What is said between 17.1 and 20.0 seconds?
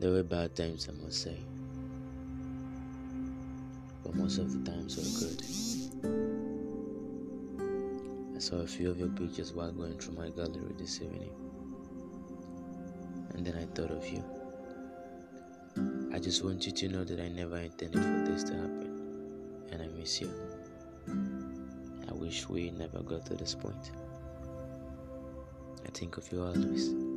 I never intended for this to happen, and I